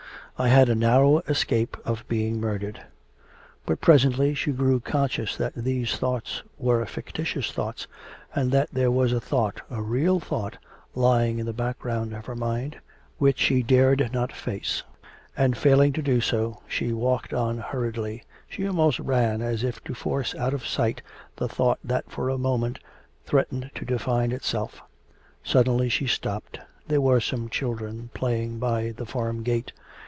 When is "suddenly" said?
25.43-25.87